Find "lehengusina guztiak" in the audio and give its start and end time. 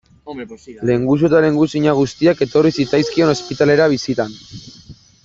1.43-2.41